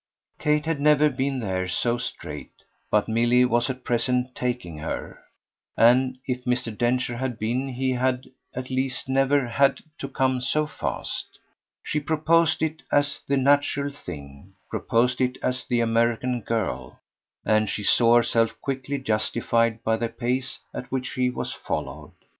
Kate 0.39 0.65
had 0.65 0.79
never 0.79 1.11
been 1.11 1.37
there 1.37 1.67
so 1.67 1.95
straight, 1.99 2.63
but 2.89 3.07
Milly 3.07 3.45
was 3.45 3.69
at 3.69 3.83
present 3.83 4.33
taking 4.33 4.79
her; 4.79 5.19
and 5.77 6.17
if 6.25 6.43
Mr. 6.43 6.75
Densher 6.75 7.17
had 7.17 7.37
been 7.37 7.69
he 7.69 7.91
had 7.91 8.25
at 8.55 8.71
least 8.71 9.07
never 9.07 9.45
had 9.47 9.81
to 9.99 10.07
come 10.07 10.41
so 10.41 10.65
fast. 10.65 11.37
She 11.83 11.99
proposed 11.99 12.63
it 12.63 12.81
as 12.91 13.19
the 13.27 13.37
natural 13.37 13.91
thing 13.91 14.55
proposed 14.71 15.21
it 15.21 15.37
as 15.43 15.67
the 15.67 15.81
American 15.81 16.41
girl; 16.41 16.99
and 17.45 17.69
she 17.69 17.83
saw 17.83 18.15
herself 18.15 18.59
quickly 18.59 18.97
justified 18.97 19.83
by 19.83 19.97
the 19.97 20.09
pace 20.09 20.57
at 20.73 20.91
which 20.91 21.05
she 21.11 21.29
was 21.29 21.53
followed. 21.53 22.13